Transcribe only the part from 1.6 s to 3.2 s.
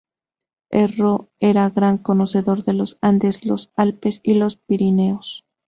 gran conocedor de los